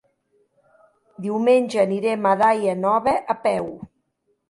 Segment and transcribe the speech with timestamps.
[1.27, 3.73] Diumenge anirem a Daia Nova a peu.